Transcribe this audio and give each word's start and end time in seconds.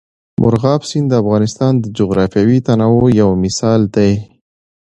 مورغاب 0.41 0.81
سیند 0.89 1.07
د 1.09 1.13
افغانستان 1.23 1.73
د 1.79 1.85
جغرافیوي 1.97 2.57
تنوع 2.67 3.05
یو 3.21 3.29
مثال 3.43 3.81
دی. 3.95 4.13